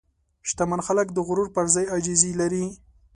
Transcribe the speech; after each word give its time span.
شتمن 0.49 0.79
خلک 0.87 1.07
د 1.13 1.17
غرور 1.27 1.47
پر 1.55 1.65
ځای 1.75 1.85
عاجزي 1.93 2.31
لري. 2.41 2.65